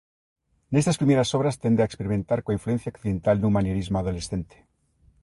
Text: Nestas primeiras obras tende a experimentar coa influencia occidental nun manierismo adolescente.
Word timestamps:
Nestas 0.73 0.99
primeiras 1.01 1.29
obras 1.37 1.59
tende 1.63 1.81
a 1.81 1.89
experimentar 1.89 2.39
coa 2.41 2.57
influencia 2.57 2.91
occidental 2.93 3.35
nun 3.39 3.53
manierismo 3.57 3.97
adolescente. 3.99 4.57